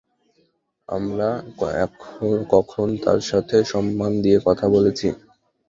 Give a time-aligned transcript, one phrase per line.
[0.89, 1.29] আমরা
[2.53, 5.07] কখন তার সাথে সম্মান দিয়ে কথা বলেছি?